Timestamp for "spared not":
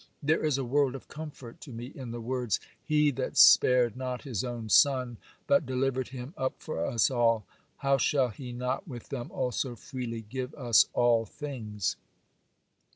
3.37-4.23